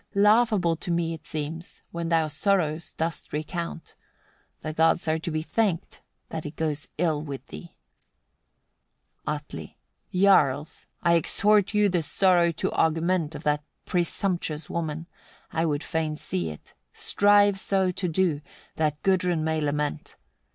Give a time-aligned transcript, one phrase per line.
[0.15, 3.93] Laughable to me it seems, when thou sorrows dost recount.
[4.61, 7.75] The gods are to be thanked, that it goes ill with thee."
[9.27, 9.77] Atli.
[10.05, 10.21] 54.
[10.23, 10.87] Jarls!
[11.03, 15.05] I exhort you the sorrow to augment of that presumptuous woman:
[15.51, 16.73] I would fain see it.
[16.93, 18.41] Strive so to do,
[18.77, 20.15] that Gudrun may lament.